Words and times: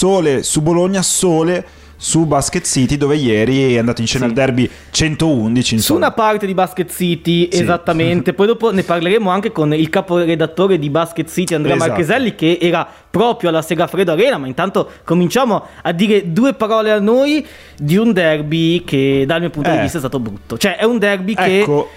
sole 0.00 0.42
su 0.42 0.62
Bologna, 0.62 1.02
sole 1.02 1.62
su 2.02 2.24
Basket 2.24 2.64
City 2.64 2.96
dove 2.96 3.16
ieri 3.16 3.74
è 3.74 3.78
andato 3.78 4.00
in 4.00 4.06
scena 4.06 4.24
Sì. 4.24 4.30
il 4.30 4.34
derby 4.36 4.70
111 4.90 5.68
Su 5.68 5.74
insomma. 5.74 5.98
una 5.98 6.12
parte 6.12 6.46
di 6.46 6.54
Basket 6.54 6.90
City, 6.90 7.50
Sì. 7.52 7.60
esattamente. 7.60 8.32
Poi 8.32 8.46
dopo 8.46 8.72
ne 8.72 8.82
parleremo 8.82 9.28
anche 9.28 9.52
con 9.52 9.74
il 9.74 9.90
caporedattore 9.90 10.78
di 10.78 10.88
Basket 10.88 11.28
City, 11.30 11.54
Andrea 11.54 11.74
Esatto. 11.74 11.90
Marcheselli, 11.90 12.34
che 12.34 12.56
era 12.58 12.88
proprio 13.10 13.50
alla 13.50 13.60
Segafredo 13.60 14.12
Arena. 14.12 14.38
Ma 14.38 14.46
intanto 14.46 14.88
cominciamo 15.04 15.62
a 15.82 15.92
dire 15.92 16.32
due 16.32 16.54
parole 16.54 16.90
a 16.90 16.98
noi 17.00 17.46
di 17.76 17.98
un 17.98 18.14
derby 18.14 18.82
che 18.82 19.24
dal 19.26 19.40
mio 19.40 19.50
punto 19.50 19.68
di 19.68 19.76
Eh. 19.76 19.80
vista 19.82 19.98
è 19.98 20.00
stato 20.00 20.18
brutto. 20.18 20.56
Cioè, 20.56 20.76
è 20.78 20.84
un 20.84 20.96
derby 20.98 21.34
che 21.34 21.60
Ecco, 21.60 21.90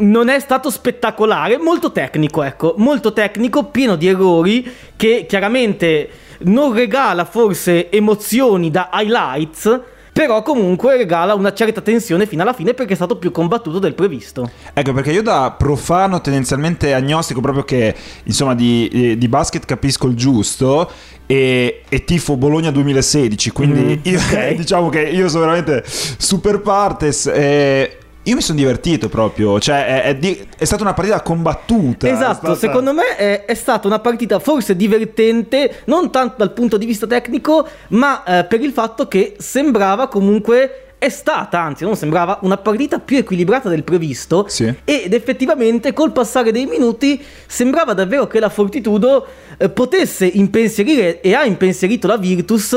non 0.00 0.28
è 0.28 0.38
stato 0.38 0.70
spettacolare, 0.70 1.58
molto 1.58 1.92
tecnico, 1.92 2.42
ecco, 2.42 2.74
molto 2.78 3.12
tecnico, 3.12 3.64
pieno 3.64 3.96
di 3.96 4.08
errori 4.08 4.70
che 4.96 5.26
chiaramente 5.28 6.10
non 6.40 6.72
regala 6.72 7.24
forse 7.24 7.90
emozioni 7.90 8.70
da 8.70 8.90
highlights, 8.92 9.80
però 10.12 10.42
comunque 10.42 10.96
regala 10.96 11.34
una 11.34 11.52
certa 11.52 11.80
tensione 11.80 12.26
fino 12.26 12.42
alla 12.42 12.52
fine 12.52 12.74
perché 12.74 12.92
è 12.92 12.96
stato 12.96 13.16
più 13.16 13.30
combattuto 13.30 13.78
del 13.78 13.94
previsto. 13.94 14.50
Ecco, 14.72 14.92
perché 14.92 15.12
io 15.12 15.22
da 15.22 15.54
profano 15.56 16.20
tendenzialmente 16.20 16.92
agnostico, 16.92 17.40
proprio 17.40 17.64
che 17.64 17.94
insomma 18.24 18.54
di, 18.54 19.16
di 19.16 19.28
basket 19.28 19.64
capisco 19.64 20.08
il 20.08 20.14
giusto. 20.14 20.90
E, 21.26 21.82
e 21.88 22.04
tifo 22.04 22.36
Bologna 22.36 22.72
2016, 22.72 23.50
quindi 23.52 23.80
Mm, 23.80 24.12
io, 24.12 24.20
diciamo 24.56 24.88
che 24.88 25.02
io 25.02 25.28
sono 25.28 25.44
veramente 25.44 25.84
super 25.86 26.60
partes. 26.60 27.26
E 27.26 27.99
io 28.30 28.36
mi 28.36 28.42
sono 28.42 28.58
divertito 28.58 29.08
proprio, 29.08 29.58
cioè 29.58 29.84
è, 29.86 30.02
è 30.04 30.14
di- 30.16 30.46
è 30.56 30.64
stata 30.64 30.82
una 30.82 30.94
partita 30.94 31.20
combattuta. 31.20 32.08
Esatto, 32.08 32.34
stata- 32.54 32.54
secondo 32.56 32.92
me 32.92 33.16
è, 33.16 33.44
è 33.44 33.54
stata 33.54 33.88
una 33.88 33.98
partita 33.98 34.38
forse 34.38 34.76
divertente, 34.76 35.82
non 35.86 36.10
tanto 36.12 36.34
dal 36.38 36.52
punto 36.52 36.76
di 36.76 36.86
vista 36.86 37.06
tecnico, 37.06 37.66
ma 37.88 38.22
eh, 38.22 38.44
per 38.44 38.60
il 38.60 38.70
fatto 38.72 39.08
che 39.08 39.34
sembrava 39.38 40.06
comunque 40.08 40.84
è 41.00 41.08
stata, 41.08 41.58
anzi 41.62 41.82
non 41.84 41.96
sembrava, 41.96 42.40
una 42.42 42.58
partita 42.58 42.98
più 42.98 43.16
equilibrata 43.16 43.70
del 43.70 43.84
previsto 43.84 44.44
Sì. 44.48 44.70
ed 44.84 45.14
effettivamente 45.14 45.94
col 45.94 46.12
passare 46.12 46.52
dei 46.52 46.66
minuti 46.66 47.18
sembrava 47.46 47.94
davvero 47.94 48.26
che 48.26 48.38
la 48.38 48.50
Fortitudo 48.50 49.26
eh, 49.56 49.70
potesse 49.70 50.26
impensierire 50.26 51.22
e 51.22 51.32
ha 51.32 51.46
impensierito 51.46 52.06
la 52.06 52.18
Virtus 52.18 52.76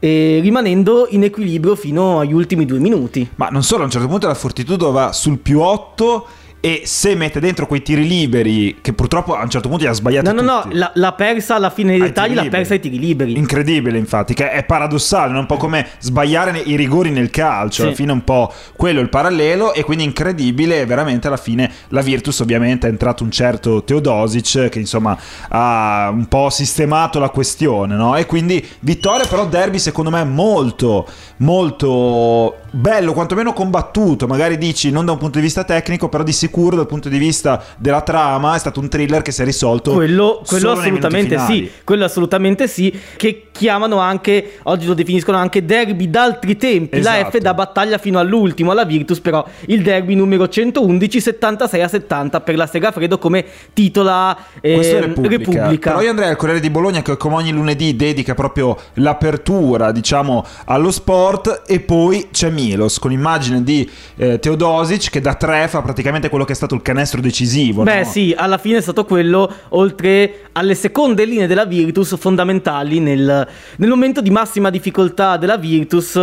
eh, 0.00 0.40
rimanendo 0.42 1.06
in 1.10 1.22
equilibrio 1.22 1.76
fino 1.76 2.18
agli 2.18 2.32
ultimi 2.32 2.66
due 2.66 2.80
minuti. 2.80 3.28
Ma 3.36 3.50
non 3.50 3.62
solo, 3.62 3.82
a 3.82 3.84
un 3.84 3.92
certo 3.92 4.08
punto 4.08 4.26
la 4.26 4.34
Fortitudo 4.34 4.90
va 4.90 5.12
sul 5.12 5.38
più 5.38 5.60
8 5.60 6.26
e 6.60 6.82
se 6.84 7.14
mette 7.14 7.40
dentro 7.40 7.66
quei 7.66 7.82
tiri 7.82 8.06
liberi, 8.06 8.78
che 8.82 8.92
purtroppo 8.92 9.34
a 9.34 9.42
un 9.42 9.48
certo 9.50 9.68
punto 9.68 9.84
li 9.84 9.90
ha 9.90 9.92
sbagliati 9.94 10.26
No, 10.26 10.32
no, 10.32 10.42
no, 10.42 10.60
tutti. 10.62 10.74
la- 10.76 10.90
l'ha 10.94 11.12
persa 11.12 11.54
alla 11.54 11.70
fine 11.70 11.92
dei 11.92 12.00
Ai 12.00 12.06
dettagli, 12.08 12.34
l'ha 12.34 12.44
persa 12.48 12.74
ai 12.74 12.80
tiri 12.80 12.98
liberi. 12.98 13.36
Incredibile, 13.36 13.96
infatti, 13.98 14.34
che 14.34 14.50
è 14.50 14.62
paradossale, 14.64 15.32
no? 15.32 15.38
un 15.40 15.46
po' 15.46 15.56
come 15.56 15.86
sbagliare 15.98 16.58
i 16.58 16.76
rigori 16.76 17.10
nel 17.10 17.30
calcio, 17.30 17.80
Sì. 17.80 17.86
alla 17.86 17.94
fine 17.96 18.12
un 18.12 18.24
po' 18.24 18.52
quello 18.76 19.00
il 19.00 19.08
parallelo 19.08 19.72
e 19.72 19.82
quindi 19.84 20.04
incredibile, 20.04 20.84
veramente 20.86 21.26
alla 21.28 21.36
fine 21.38 21.70
la 21.88 22.02
Virtus 22.02 22.38
ovviamente 22.40 22.86
è 22.86 22.90
entrato 22.90 23.24
un 23.24 23.30
certo 23.30 23.82
Teodosic 23.82 24.68
che 24.68 24.78
insomma 24.78 25.16
ha 25.48 26.10
un 26.12 26.26
po' 26.26 26.50
sistemato 26.50 27.18
la 27.18 27.30
questione, 27.30 27.94
no? 27.94 28.16
E 28.16 28.26
quindi 28.26 28.66
vittoria 28.80 29.26
però 29.26 29.46
derby 29.46 29.78
secondo 29.78 30.10
me 30.10 30.24
molto 30.24 31.06
molto 31.38 32.56
bello, 32.70 33.12
quantomeno 33.12 33.52
combattuto, 33.52 34.26
magari 34.26 34.58
dici 34.58 34.90
non 34.90 35.04
da 35.04 35.12
un 35.12 35.18
punto 35.18 35.38
di 35.38 35.44
vista 35.44 35.64
tecnico, 35.64 36.08
però 36.08 36.22
di 36.22 36.32
sicuro 36.50 36.76
dal 36.76 36.86
punto 36.86 37.08
di 37.08 37.18
vista 37.18 37.62
della 37.78 38.00
trama 38.00 38.56
è 38.56 38.58
stato 38.58 38.80
un 38.80 38.88
thriller 38.88 39.22
che 39.22 39.30
si 39.30 39.42
è 39.42 39.44
risolto 39.44 39.92
Quello, 39.92 40.42
quello 40.44 40.72
assolutamente 40.72 41.38
sì, 41.38 41.70
quello 41.84 42.04
assolutamente 42.04 42.66
sì, 42.66 42.92
che 43.16 43.46
chiamano 43.52 43.98
anche, 43.98 44.58
oggi 44.64 44.86
lo 44.86 44.94
definiscono 44.94 45.36
anche 45.36 45.64
derby 45.64 46.10
d'altri 46.10 46.56
tempi, 46.56 47.00
la 47.00 47.18
Esatto. 47.18 47.38
F 47.38 47.40
da 47.40 47.54
battaglia 47.54 47.98
fino 47.98 48.18
all'ultimo, 48.18 48.70
alla 48.70 48.84
Virtus 48.84 49.20
però 49.20 49.46
il 49.66 49.82
derby 49.82 50.14
numero 50.14 50.48
111, 50.48 51.20
76 51.20 51.82
a 51.82 51.88
70 51.88 52.40
per 52.40 52.56
la 52.56 52.66
Segafredo 52.66 53.18
come 53.18 53.44
titola 53.72 54.36
eh, 54.60 55.00
Repubblica. 55.00 55.36
Repubblica. 55.36 55.90
Però 55.90 56.02
io 56.02 56.10
andrei 56.10 56.30
al 56.30 56.36
Corriere 56.36 56.60
di 56.60 56.70
Bologna 56.70 57.02
che 57.02 57.16
come 57.16 57.36
ogni 57.36 57.52
lunedì 57.52 57.94
dedica 57.94 58.34
proprio 58.34 58.76
l'apertura, 58.94 59.92
diciamo, 59.92 60.44
allo 60.64 60.90
sport 60.90 61.62
e 61.66 61.80
poi 61.80 62.28
c'è 62.32 62.50
Milos 62.50 62.98
con 62.98 63.12
immagine 63.12 63.62
di 63.62 63.88
eh, 64.16 64.38
Teodosic 64.38 65.10
che 65.10 65.20
da 65.20 65.34
tre 65.34 65.68
fa 65.68 65.82
praticamente 65.82 66.28
quello 66.28 66.39
che 66.44 66.52
è 66.52 66.54
stato 66.54 66.74
il 66.74 66.82
canestro 66.82 67.20
decisivo. 67.20 67.82
Beh 67.82 68.02
no? 68.02 68.04
sì, 68.04 68.34
alla 68.36 68.58
fine 68.58 68.78
è 68.78 68.80
stato 68.80 69.04
quello, 69.04 69.52
oltre 69.70 70.48
alle 70.52 70.74
seconde 70.74 71.24
linee 71.24 71.46
della 71.46 71.64
Virtus 71.64 72.16
fondamentali 72.18 72.98
nel, 73.00 73.46
nel 73.76 73.88
momento 73.88 74.20
di 74.20 74.30
massima 74.30 74.70
difficoltà 74.70 75.36
della 75.36 75.56
Virtus, 75.56 76.18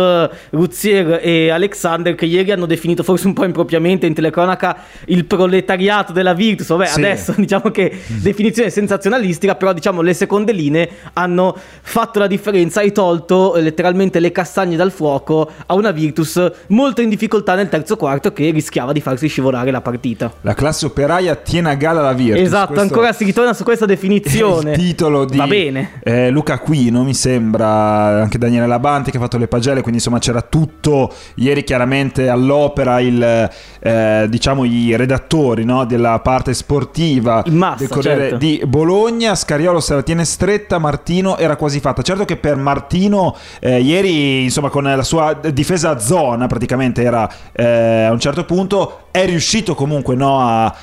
Ruzier 0.50 1.20
e 1.22 1.50
Alexander 1.50 2.14
che 2.14 2.26
ieri 2.26 2.50
hanno 2.50 2.66
definito 2.66 3.02
forse 3.02 3.26
un 3.26 3.32
po' 3.32 3.44
impropriamente 3.44 4.06
in 4.06 4.14
telecronaca 4.14 4.76
il 5.06 5.24
proletariato 5.24 6.12
della 6.12 6.34
Virtus, 6.34 6.68
vabbè 6.68 6.86
Sì. 6.86 6.98
adesso 6.98 7.34
diciamo 7.38 7.70
che 7.70 7.98
definizione 8.20 8.70
sensazionalistica, 8.70 9.54
però 9.54 9.72
diciamo 9.72 10.00
le 10.02 10.14
seconde 10.14 10.52
linee 10.52 10.88
hanno 11.14 11.56
fatto 11.80 12.18
la 12.18 12.26
differenza 12.26 12.80
e 12.80 12.92
tolto 12.92 13.56
eh, 13.56 13.62
letteralmente 13.62 14.20
le 14.20 14.32
castagne 14.32 14.76
dal 14.76 14.90
fuoco 14.90 15.50
a 15.66 15.74
una 15.74 15.90
Virtus 15.90 16.50
molto 16.68 17.00
in 17.00 17.08
difficoltà 17.08 17.54
nel 17.54 17.68
terzo 17.68 17.96
quarto 17.96 18.32
che 18.32 18.50
rischiava 18.50 18.92
di 18.92 19.00
farsi 19.00 19.28
scivolare 19.28 19.70
la 19.70 19.80
partita. 19.80 20.07
La 20.42 20.54
classe 20.54 20.86
operaia 20.86 21.34
tiene 21.34 21.70
a 21.70 21.74
galla 21.74 22.00
la 22.00 22.12
Virtus. 22.12 22.42
Esatto, 22.42 22.72
Questo 22.74 22.82
ancora 22.82 23.12
si 23.12 23.24
ritorna 23.24 23.52
su 23.52 23.64
questa 23.64 23.86
definizione. 23.86 24.72
Il 24.72 24.78
titolo 24.78 25.24
di 25.24 25.36
Va 25.36 25.46
bene. 25.46 26.00
eh, 26.02 26.30
Luca 26.30 26.54
Aquino, 26.54 27.02
mi 27.02 27.14
sembra, 27.14 28.22
anche 28.22 28.38
Daniele 28.38 28.66
Labanti 28.66 29.10
che 29.10 29.16
ha 29.16 29.20
fatto 29.20 29.38
le 29.38 29.48
pagelle, 29.48 29.80
quindi 29.80 29.98
insomma 29.98 30.18
c'era 30.18 30.42
tutto 30.42 31.12
ieri 31.36 31.64
chiaramente 31.64 32.28
all'opera 32.28 33.00
il, 33.00 33.50
eh, 33.80 34.26
diciamo 34.28 34.64
i 34.64 34.96
redattori 34.96 35.64
no, 35.64 35.84
della 35.84 36.18
parte 36.20 36.54
sportiva 36.54 37.42
massa, 37.46 37.76
del 37.78 37.88
Corriere 37.88 38.20
certo. 38.20 38.36
di 38.36 38.62
Bologna, 38.66 39.34
Scariolo 39.34 39.80
se 39.80 39.94
la 39.94 40.02
tiene 40.02 40.24
stretta, 40.24 40.78
Martino 40.78 41.36
era 41.36 41.56
quasi 41.56 41.80
fatta. 41.80 42.02
Certo 42.02 42.24
che 42.24 42.36
per 42.36 42.56
Martino 42.56 43.36
eh, 43.60 43.80
ieri 43.80 44.44
insomma 44.44 44.68
con 44.70 44.84
la 44.84 45.02
sua 45.02 45.38
difesa 45.52 45.90
a 45.90 45.98
zona 45.98 46.46
praticamente 46.46 47.02
era 47.02 47.28
eh, 47.52 48.04
a 48.04 48.12
un 48.12 48.20
certo 48.20 48.44
punto 48.44 49.06
è 49.10 49.24
riuscito 49.26 49.74
comunque 49.74 49.97
no, 50.14 50.40
a 50.40 50.74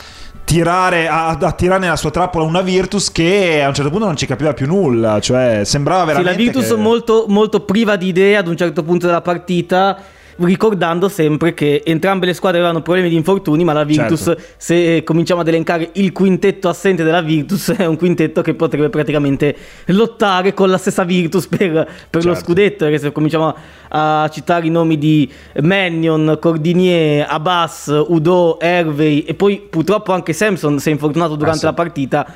tirare 0.43 1.07
a, 1.07 1.29
a 1.29 1.51
tirare 1.53 1.79
nella 1.79 1.95
sua 1.95 2.11
trappola 2.11 2.45
una 2.45 2.61
Virtus 2.61 3.11
che 3.11 3.63
a 3.63 3.67
un 3.67 3.73
certo 3.73 3.89
punto 3.89 4.05
non 4.05 4.15
ci 4.15 4.27
capiva 4.27 4.53
più 4.53 4.67
nulla 4.67 5.19
cioè 5.19 5.61
sembrava 5.63 6.01
Sì, 6.01 6.07
veramente 6.07 6.31
la 6.31 6.37
Virtus 6.37 6.67
che- 6.67 6.75
molto, 6.75 7.25
molto 7.27 7.61
priva 7.61 7.95
di 7.95 8.07
idee 8.09 8.37
ad 8.37 8.47
un 8.47 8.55
certo 8.55 8.83
punto 8.83 9.07
della 9.07 9.21
partita. 9.21 9.97
Ricordando 10.37 11.07
sempre 11.07 11.53
che 11.53 11.81
entrambe 11.85 12.25
le 12.25 12.33
squadre 12.33 12.59
avevano 12.59 12.81
problemi 12.81 13.07
di 13.07 13.15
infortuni, 13.15 13.63
ma 13.63 13.71
la 13.71 13.85
Virtus, 13.85 14.23
Certo. 14.23 14.43
se 14.57 15.01
cominciamo 15.05 15.39
ad 15.39 15.47
elencare 15.47 15.91
il 15.93 16.11
quintetto 16.11 16.67
assente 16.67 17.03
della 17.05 17.21
Virtus, 17.21 17.69
è 17.77 17.85
un 17.85 17.95
quintetto 17.95 18.41
che 18.41 18.53
potrebbe 18.53 18.89
praticamente 18.89 19.55
lottare 19.87 20.53
con 20.53 20.69
la 20.69 20.77
stessa 20.77 21.05
Virtus 21.05 21.47
per, 21.47 21.87
per 22.09 22.25
lo 22.25 22.33
Certo. 22.33 22.39
scudetto. 22.47 22.83
Perché 22.83 22.99
se 22.99 23.11
cominciamo 23.13 23.55
a 23.89 24.29
citare 24.29 24.67
i 24.67 24.69
nomi 24.69 24.97
di 24.97 25.31
Mannion, 25.61 26.37
Cordinier, 26.41 27.25
Abbas, 27.29 28.03
Udo, 28.07 28.59
Hervey 28.59 29.19
e 29.21 29.35
poi 29.35 29.65
purtroppo 29.69 30.11
anche 30.11 30.33
Samson 30.33 30.79
si 30.79 30.89
è 30.89 30.91
infortunato 30.91 31.35
durante 31.35 31.59
sì. 31.59 31.65
la 31.65 31.73
partita. 31.73 32.27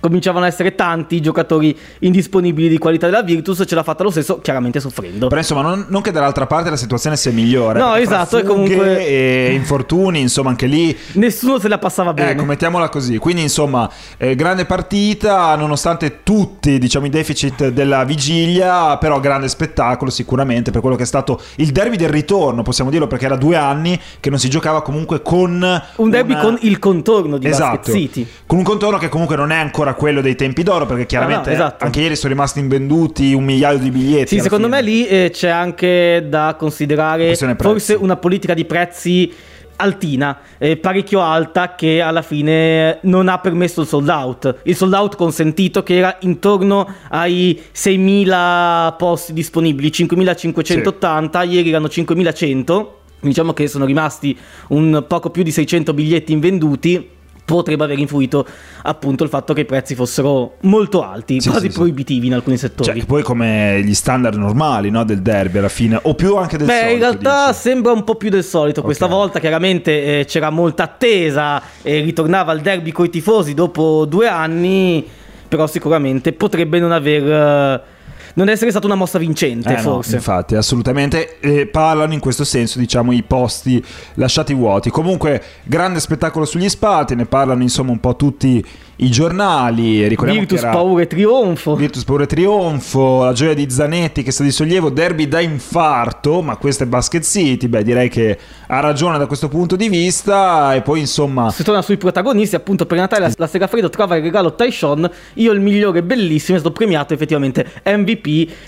Cominciavano 0.00 0.44
ad 0.44 0.50
essere 0.52 0.74
tanti 0.74 1.16
i 1.16 1.20
giocatori 1.20 1.76
indisponibili 2.00 2.68
di 2.68 2.78
qualità 2.78 3.06
della 3.06 3.22
Virtus, 3.22 3.64
ce 3.66 3.74
l'ha 3.74 3.82
fatta 3.82 4.02
lo 4.02 4.10
stesso, 4.10 4.38
chiaramente 4.40 4.80
soffrendo. 4.80 5.26
però 5.28 5.40
insomma 5.40 5.62
non, 5.62 5.86
non 5.88 6.02
che 6.02 6.10
dall'altra 6.12 6.46
parte 6.46 6.70
la 6.70 6.76
situazione 6.76 7.16
sia 7.16 7.32
migliore 7.32 7.78
No, 7.78 7.94
esatto, 7.96 8.38
e 8.38 8.42
comunque- 8.44 9.06
e 9.06 9.52
infortuni 9.52 10.20
insomma 10.20 10.50
anche 10.50 10.66
lì 10.66 10.96
Nessuno 11.12 11.58
se 11.58 11.68
la 11.68 11.78
passava 11.78 12.12
bene. 12.12 12.30
Ecco, 12.30 12.44
mettiamola 12.44 12.88
così. 12.88 13.16
Quindi, 13.18 13.42
insomma, 13.42 13.90
eh, 14.16 14.34
grande 14.34 14.64
partita, 14.64 15.54
nonostante 15.56 16.20
tutti, 16.22 16.78
diciamo, 16.78 17.06
i 17.06 17.10
deficit 17.10 17.68
della 17.68 18.04
vigilia, 18.04 18.96
però 18.98 19.20
grande 19.20 19.48
spettacolo 19.48 20.10
sicuramente 20.10 20.70
per 20.70 20.80
quello 20.80 20.96
che 20.96 21.02
è 21.02 21.06
stato 21.06 21.40
il 21.56 21.70
derby 21.70 21.96
del 21.96 22.08
ritorno, 22.10 22.62
possiamo 22.62 22.90
dirlo, 22.90 23.06
perché 23.06 23.24
era 23.26 23.36
due 23.36 23.56
anni 23.56 23.98
che 24.20 24.30
non 24.30 24.38
si 24.38 24.48
giocava 24.48 24.82
comunque 24.82 25.22
con 25.22 25.82
un 25.96 26.10
derby 26.10 26.32
una- 26.32 26.40
con 26.42 26.58
il 26.62 26.78
contorno 26.78 27.38
di 27.38 27.46
Esatto, 27.48 27.76
Basket 27.76 27.94
City. 27.94 28.26
con 28.46 28.58
un 28.58 28.64
contorno 28.64 28.98
che 28.98 29.08
comunque 29.08 29.36
non 29.36 29.50
è 29.50 29.56
ancora 29.56 29.87
quello 29.94 30.20
dei 30.20 30.34
tempi 30.34 30.62
d'oro, 30.62 30.86
perché 30.86 31.06
chiaramente 31.06 31.50
no, 31.50 31.54
esatto. 31.54 31.84
anche 31.84 32.00
ieri 32.00 32.16
sono 32.16 32.32
rimasti 32.32 32.58
invenduti 32.58 33.32
un 33.32 33.44
migliaio 33.44 33.78
di 33.78 33.90
biglietti. 33.90 34.36
Sì, 34.36 34.40
secondo 34.40 34.66
fine. 34.66 34.76
me 34.76 34.82
lì 34.82 35.06
eh, 35.06 35.30
c'è 35.32 35.48
anche 35.48 36.26
da 36.28 36.56
considerare 36.58 37.36
forse 37.56 37.94
una 37.94 38.16
politica 38.16 38.54
di 38.54 38.64
prezzi 38.64 39.32
altina, 39.78 40.38
eh, 40.58 40.76
parecchio 40.76 41.20
alta 41.20 41.74
che 41.74 42.00
alla 42.00 42.22
fine 42.22 42.98
non 43.02 43.28
ha 43.28 43.38
permesso 43.38 43.82
il 43.82 43.86
sold 43.86 44.08
out. 44.08 44.60
Il 44.64 44.76
sold 44.76 44.92
out 44.92 45.16
consentito 45.16 45.82
che 45.82 45.96
era 45.96 46.16
intorno 46.20 46.92
ai 47.10 47.60
6.000 47.74 48.96
posti 48.96 49.32
disponibili, 49.32 49.88
5.580, 49.88 51.48
ieri 51.48 51.70
erano 51.70 51.86
5.100. 51.86 52.86
Diciamo 53.20 53.52
che 53.52 53.66
sono 53.66 53.84
rimasti 53.84 54.36
un 54.68 55.04
poco 55.08 55.30
più 55.30 55.42
di 55.42 55.50
600 55.50 55.92
biglietti 55.92 56.32
invenduti. 56.32 57.16
Potrebbe 57.54 57.84
aver 57.84 57.98
influito 57.98 58.46
appunto 58.82 59.24
il 59.24 59.30
fatto 59.30 59.54
che 59.54 59.62
i 59.62 59.64
prezzi 59.64 59.94
fossero 59.94 60.56
molto 60.60 61.02
alti, 61.02 61.40
Sì, 61.40 61.48
quasi 61.48 61.66
sì, 61.66 61.72
sì. 61.72 61.78
proibitivi 61.78 62.26
in 62.26 62.34
alcuni 62.34 62.58
settori. 62.58 62.98
Cioè, 63.00 63.06
poi 63.06 63.22
come 63.22 63.80
gli 63.82 63.94
standard 63.94 64.36
normali 64.36 64.90
no, 64.90 65.04
del 65.04 65.22
derby 65.22 65.58
alla 65.58 65.68
fine, 65.70 65.98
o 66.02 66.14
più 66.14 66.36
anche 66.36 66.58
del 66.58 66.66
Beh, 66.66 66.72
solito. 66.74 66.92
in 66.94 66.98
realtà 67.00 67.46
dici? 67.48 67.58
sembra 67.60 67.92
un 67.92 68.04
po' 68.04 68.16
più 68.16 68.28
del 68.28 68.44
solito. 68.44 68.82
Questa 68.82 69.06
Ok. 69.06 69.10
volta 69.10 69.40
chiaramente 69.40 70.20
eh, 70.20 70.24
c'era 70.26 70.50
molta 70.50 70.82
attesa 70.84 71.62
e 71.82 72.00
ritornava 72.00 72.52
al 72.52 72.60
derby 72.60 72.92
coi 72.92 73.08
tifosi 73.08 73.54
dopo 73.54 74.04
due 74.04 74.28
anni, 74.28 75.06
però 75.48 75.66
sicuramente 75.66 76.32
potrebbe 76.34 76.78
non 76.78 76.92
aver... 76.92 77.22
eh, 77.32 77.96
non 78.34 78.48
essere 78.48 78.70
stata 78.70 78.86
una 78.86 78.94
mossa 78.94 79.18
vincente, 79.18 79.70
Eh, 79.72 79.76
no, 79.76 79.80
forse. 79.94 80.16
infatti, 80.16 80.54
assolutamente. 80.54 81.38
Eh, 81.40 81.66
parlano 81.66 82.12
in 82.12 82.20
questo 82.20 82.44
senso, 82.44 82.78
diciamo, 82.78 83.12
i 83.12 83.22
posti 83.22 83.82
lasciati 84.14 84.54
vuoti. 84.54 84.90
Comunque, 84.90 85.42
grande 85.64 86.00
spettacolo 86.00 86.44
sugli 86.44 86.68
spalti, 86.68 87.14
ne 87.14 87.26
parlano 87.26 87.62
insomma 87.62 87.90
un 87.90 88.00
po' 88.00 88.16
tutti 88.16 88.64
i 89.00 89.10
giornali. 89.10 90.06
Ricordiamo 90.08 90.40
Virtus, 90.40 90.60
era 90.62 90.70
paura 90.72 91.02
e 91.02 91.06
trionfo. 91.06 91.76
Virtus 91.76 92.04
Paura 92.04 92.24
e 92.24 92.26
Trionfo, 92.26 93.24
la 93.24 93.32
gioia 93.32 93.54
di 93.54 93.70
Zanetti 93.70 94.22
che 94.22 94.32
sta 94.32 94.42
di 94.42 94.50
sollievo, 94.50 94.90
derby 94.90 95.28
da 95.28 95.40
infarto, 95.40 96.42
ma 96.42 96.56
questo 96.56 96.82
è 96.82 96.86
Basket 96.86 97.22
City, 97.22 97.68
beh 97.68 97.82
direi 97.84 98.08
che 98.08 98.36
ha 98.66 98.80
ragione 98.80 99.18
da 99.18 99.26
questo 99.26 99.48
punto 99.48 99.76
di 99.76 99.88
vista 99.88 100.74
e 100.74 100.82
poi 100.82 101.00
insomma... 101.00 101.50
Si 101.50 101.62
torna 101.62 101.82
sui 101.82 101.96
protagonisti, 101.96 102.56
appunto 102.56 102.86
per 102.86 102.98
Natale 102.98 103.26
la, 103.28 103.32
la 103.36 103.46
Segafredo 103.46 103.88
trova 103.88 104.16
il 104.16 104.22
regalo 104.22 104.54
Tyshon, 104.54 105.08
io 105.34 105.52
il 105.52 105.60
migliore 105.60 106.02
bellissimo, 106.02 106.56
è 106.56 106.60
stato 106.60 106.74
premiato 106.74 107.14
effettivamente 107.14 107.66
MVP, 107.84 108.17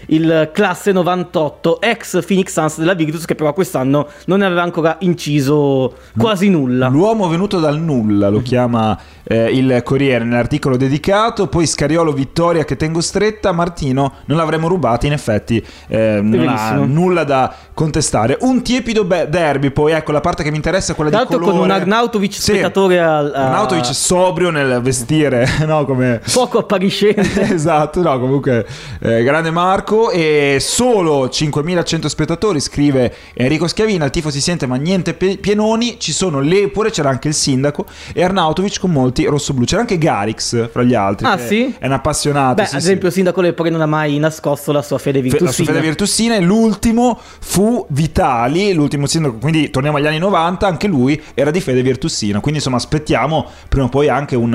il 0.06 0.50
classe 0.52 0.93
98, 0.93 1.81
ex 1.81 2.25
Phoenix 2.25 2.52
Suns 2.52 2.79
della 2.79 2.94
Virtus 2.94 3.25
che 3.25 3.35
però 3.35 3.52
quest'anno 3.52 4.08
non 4.26 4.38
ne 4.41 4.47
aveva 4.47 4.62
ancora 4.62 4.97
inciso 5.00 5.94
quasi 6.19 6.49
nulla. 6.49 6.88
L'uomo 6.88 7.29
venuto 7.29 7.58
dal 7.61 7.79
nulla, 7.81 8.29
lo 8.29 8.43
chiama 8.43 8.99
eh, 9.25 9.50
il 9.50 9.81
Corriere 9.85 10.25
nell'articolo 10.25 10.76
dedicato, 10.76 11.47
poi 11.47 11.67
Scariolo 11.67 12.12
Vittoria 12.12 12.64
che 12.64 12.76
tengo 12.76 13.00
stretta, 13.00 13.52
Martino 13.52 14.12
non 14.26 14.37
l'avremmo 14.37 14.69
rubata, 14.69 15.06
in 15.06 15.12
effetti 15.12 15.64
eh, 15.88 16.20
non 16.23 16.47
ha 16.49 16.73
nulla 16.75 17.25
da 17.25 17.55
contestare. 17.73 18.37
Un 18.41 18.62
tiepido 18.62 19.05
be- 19.05 19.29
derby, 19.29 19.70
poi 19.70 19.93
ecco 19.93 20.12
la 20.12 20.20
parte 20.20 20.43
che 20.43 20.50
mi 20.50 20.56
interessa 20.56 20.93
è 20.93 20.94
quella 20.94 21.11
Tra 21.11 21.20
di 21.20 21.26
colore. 21.26 21.50
con 21.52 21.61
un 21.61 21.70
Arnautovic 21.70 22.32
Sì. 22.35 22.41
spettatore 22.52 23.00
al, 23.00 23.32
a- 23.35 23.47
Arnautovic 23.47 23.87
sobrio 23.94 24.50
nel 24.50 24.81
vestire, 24.82 25.47
no, 25.67 25.85
come... 25.87 26.20
poco 26.32 26.58
appariscente. 26.58 27.41
esatto, 27.55 28.02
no, 28.02 28.19
comunque 28.20 28.67
eh, 29.00 29.23
grande 29.23 29.39
Marco 29.48 30.10
e 30.10 30.58
solo 30.60 31.31
5100 31.31 32.08
spettatori, 32.08 32.60
scrive 32.60 33.14
Enrico 33.32 33.66
Schiavina, 33.66 34.04
il 34.04 34.10
tifo 34.10 34.28
si 34.28 34.42
sente 34.42 34.66
ma 34.66 34.76
niente 34.76 35.14
pienoni, 35.14 35.98
ci 35.98 36.12
sono 36.12 36.40
le 36.40 36.69
pure 36.69 36.90
c'era 36.90 37.08
anche 37.08 37.28
il 37.28 37.34
sindaco 37.34 37.87
e 38.12 38.22
Arnautovic 38.22 38.78
con 38.78 38.90
molti 38.90 39.25
rossoblu, 39.25 39.64
c'era 39.64 39.81
anche 39.81 39.96
Garix 39.96 40.69
fra 40.70 40.82
gli 40.82 40.94
altri. 40.94 41.26
Ah, 41.26 41.38
sì? 41.38 41.75
È 41.78 41.87
un 41.87 41.92
appassionato. 41.92 42.56
Beh, 42.56 42.66
sì, 42.66 42.75
ad 42.75 42.81
sì. 42.81 42.87
esempio 42.87 43.08
il 43.08 43.14
sindaco 43.14 43.40
Lepore 43.40 43.70
non 43.70 43.81
ha 43.81 43.87
mai 43.87 44.19
nascosto 44.19 44.72
la 44.72 44.82
sua 44.82 44.98
fede 44.98 45.19
Fe- 45.31 45.38
La 45.40 45.52
sua 45.52 45.64
fede 45.64 45.81
virtussina 45.81 46.34
e 46.34 46.40
l'ultimo 46.40 47.19
fu 47.40 47.87
Vitali, 47.88 48.72
l'ultimo 48.72 49.06
sindaco, 49.06 49.38
quindi 49.38 49.70
torniamo 49.70 49.96
agli 49.96 50.06
anni 50.06 50.19
90, 50.19 50.66
anche 50.66 50.87
lui 50.87 51.20
era 51.34 51.50
di 51.50 51.60
fede 51.60 51.82
virtussina, 51.82 52.40
quindi 52.40 52.58
insomma 52.58 52.76
aspettiamo 52.76 53.46
prima 53.69 53.87
o 53.87 53.88
poi 53.88 54.08
anche 54.08 54.37
un, 54.37 54.54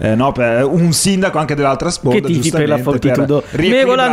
eh, 0.00 0.14
no, 0.14 0.32
un 0.36 0.92
sindaco 0.92 1.38
anche 1.38 1.54
dell'altra 1.54 1.90
sponda 1.90 2.20
che 2.20 2.26
tifi 2.26 2.50
per 2.50 2.68
la 2.68 2.78
fortitudo. 2.78 3.42
per 3.50 3.60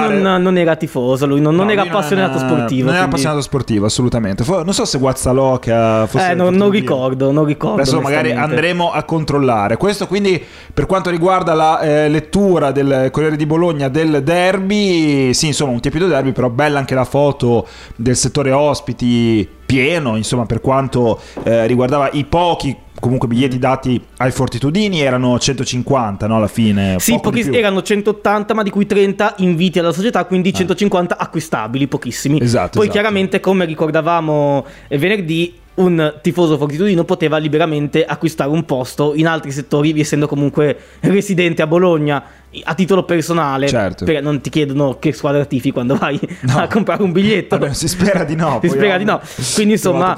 non, 0.10 0.42
non 0.42 0.58
era 0.58 0.76
tifoso, 0.76 1.26
lui 1.26 1.42
non, 1.42 1.56
non 1.56 1.66
No, 1.68 1.72
era 1.72 1.82
lui 1.84 1.92
appassionato 1.92 2.38
sportivo. 2.38 2.86
Non 2.86 2.96
era 2.96 3.06
quindi- 3.06 3.06
appassionato 3.06 3.42
sportivo, 3.42 3.86
assolutamente. 3.86 4.44
Fo- 4.44 4.64
Non 4.64 4.74
so 4.74 4.86
se 4.86 4.98
Guazzalò 4.98 5.60
che 5.60 5.72
ha- 5.72 6.06
fosse 6.08 6.32
Eh, 6.32 6.34
non, 6.36 6.54
non 6.56 6.70
ricordo, 6.70 7.32
non 7.32 7.46
ricordo. 7.46 7.82
Adesso 7.82 8.02
magari 8.02 8.32
andremo 8.32 8.92
a 8.92 9.04
controllare. 9.04 9.78
Questo 9.78 10.08
quindi 10.08 10.42
per 10.74 10.86
quanto 10.86 11.10
riguarda 11.10 11.54
la 11.54 11.80
eh, 11.80 12.10
lettura 12.10 12.72
del 12.72 13.10
Corriere 13.12 13.36
di 13.36 13.46
Bologna 13.46 13.88
del 13.90 14.22
derby, 14.24 15.34
sì, 15.34 15.48
insomma, 15.48 15.72
un 15.72 15.80
tiepido 15.80 16.08
derby, 16.08 16.32
però 16.32 16.50
bella 16.50 16.80
anche 16.80 16.96
la 16.96 17.06
foto 17.06 17.68
del 17.96 18.16
settore 18.16 18.52
ospiti 18.52 19.48
pieno, 19.66 20.16
insomma, 20.16 20.46
per 20.46 20.62
quanto 20.62 21.20
eh, 21.44 21.66
riguardava 21.68 22.10
i 22.12 22.24
pochi 22.26 22.76
comunque 23.06 23.28
biglietti 23.28 23.60
dati 23.60 24.02
ai 24.18 24.32
fortitudini 24.32 25.00
erano 25.02 25.38
150, 25.38 26.26
no, 26.28 26.38
alla 26.38 26.48
fine. 26.48 26.96
Sì, 27.00 27.20
pochi- 27.22 27.48
erano 27.56 27.82
180, 27.84 28.54
ma 28.56 28.64
di 28.64 28.72
cui 28.72 28.86
30 28.88 29.36
inviti 29.38 29.78
alla 29.80 29.92
società, 29.92 30.26
quindi 30.26 30.52
150 30.54 31.18
acquistabili, 31.18 31.88
pochissimi. 31.88 32.40
Ah. 32.40 32.44
Esatto, 32.44 32.72
Poi 32.80 32.88
esatto. 32.88 32.92
chiaramente, 33.00 33.40
come 33.40 33.66
ricordavamo 33.66 34.66
eh, 34.88 34.98
venerdì, 34.98 35.54
un 35.76 36.20
tifoso 36.22 36.58
fortitudino 36.58 37.04
poteva 37.04 37.38
liberamente 37.38 38.06
acquistare 38.06 38.50
un 38.50 38.64
posto 38.64 39.14
in 39.14 39.28
altri 39.28 39.52
settori, 39.52 39.98
essendo 40.00 40.26
comunque 40.26 40.78
residente 41.02 41.62
a 41.62 41.68
Bologna 41.68 42.24
a 42.64 42.74
titolo 42.74 43.04
personale. 43.04 43.68
Certo. 43.68 44.06
Perché 44.06 44.22
non 44.22 44.40
ti 44.40 44.50
chiedono 44.50 44.98
che 45.00 45.12
squadra 45.12 45.44
tifi 45.44 45.72
quando 45.72 45.96
vai 45.96 46.18
No. 46.48 46.60
a 46.60 46.68
comprare 46.68 47.04
un 47.04 47.12
biglietto. 47.12 47.58
Vabbè, 47.58 47.74
si 47.74 47.90
spera 47.90 48.24
di 48.24 48.36
no. 48.36 48.60
Si 48.64 48.70
spera 48.70 48.98
di 48.98 49.04
no. 49.04 49.20
Quindi 49.54 49.74
insomma, 49.74 50.16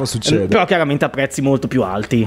però 0.47 0.65
chiaramente 0.65 1.05
a 1.05 1.09
prezzi 1.09 1.41
molto 1.41 1.67
più 1.67 1.81
alti. 1.81 2.23